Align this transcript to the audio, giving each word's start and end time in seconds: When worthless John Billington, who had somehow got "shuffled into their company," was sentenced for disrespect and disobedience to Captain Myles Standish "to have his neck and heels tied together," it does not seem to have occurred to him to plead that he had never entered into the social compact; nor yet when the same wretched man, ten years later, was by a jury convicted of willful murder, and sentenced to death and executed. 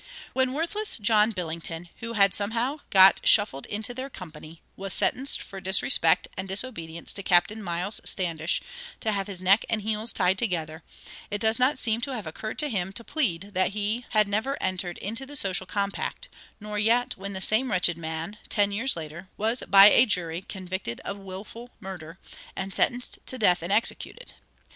When 0.33 0.53
worthless 0.53 0.97
John 0.97 1.29
Billington, 1.29 1.89
who 1.99 2.13
had 2.13 2.33
somehow 2.33 2.79
got 2.89 3.21
"shuffled 3.23 3.67
into 3.67 3.93
their 3.93 4.09
company," 4.09 4.63
was 4.75 4.95
sentenced 4.95 5.43
for 5.43 5.61
disrespect 5.61 6.27
and 6.35 6.47
disobedience 6.47 7.13
to 7.13 7.21
Captain 7.21 7.61
Myles 7.61 8.01
Standish 8.03 8.63
"to 9.01 9.11
have 9.11 9.27
his 9.27 9.43
neck 9.43 9.63
and 9.69 9.83
heels 9.83 10.11
tied 10.11 10.39
together," 10.39 10.81
it 11.29 11.39
does 11.39 11.59
not 11.59 11.77
seem 11.77 12.01
to 12.01 12.15
have 12.15 12.25
occurred 12.25 12.57
to 12.57 12.67
him 12.67 12.91
to 12.93 13.03
plead 13.03 13.51
that 13.53 13.73
he 13.73 14.03
had 14.09 14.27
never 14.27 14.57
entered 14.59 14.97
into 14.97 15.27
the 15.27 15.35
social 15.35 15.67
compact; 15.67 16.29
nor 16.59 16.79
yet 16.79 17.15
when 17.15 17.33
the 17.33 17.39
same 17.39 17.69
wretched 17.69 17.95
man, 17.99 18.39
ten 18.49 18.71
years 18.71 18.95
later, 18.95 19.29
was 19.37 19.61
by 19.67 19.85
a 19.91 20.07
jury 20.07 20.41
convicted 20.41 20.99
of 21.01 21.19
willful 21.19 21.69
murder, 21.79 22.17
and 22.55 22.73
sentenced 22.73 23.19
to 23.27 23.37
death 23.37 23.61
and 23.61 23.71
executed. 23.71 24.33